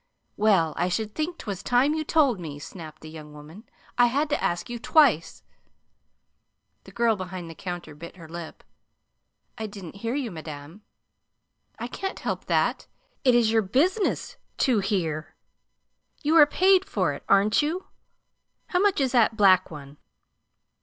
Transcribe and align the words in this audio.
"Well, 0.35 0.73
I 0.77 0.89
should 0.89 1.13
think 1.13 1.37
'twas 1.37 1.61
time 1.61 1.93
you 1.93 2.03
told 2.03 2.39
me," 2.39 2.57
snapped 2.57 3.01
the 3.03 3.07
young 3.11 3.33
woman. 3.33 3.69
"I 3.99 4.07
had 4.07 4.29
to 4.31 4.43
ask 4.43 4.67
you 4.67 4.79
twice." 4.79 5.43
The 6.85 6.91
girl 6.91 7.15
behind 7.15 7.47
the 7.47 7.53
counter 7.53 7.93
bit 7.93 8.15
her 8.15 8.27
lip. 8.27 8.63
"I 9.59 9.67
didn't 9.67 9.97
hear 9.97 10.15
you, 10.15 10.31
madam." 10.31 10.81
"I 11.77 11.85
can't 11.87 12.17
help 12.17 12.45
that. 12.45 12.87
It 13.23 13.35
is 13.35 13.51
your 13.51 13.61
business 13.61 14.37
TO 14.57 14.79
hear. 14.79 15.35
You 16.23 16.35
are 16.37 16.47
paid 16.47 16.83
for 16.83 17.13
it, 17.13 17.21
aren't 17.29 17.61
you? 17.61 17.85
How 18.69 18.79
much 18.79 18.99
is 18.99 19.11
that 19.11 19.37
black 19.37 19.69
one?" 19.69 19.97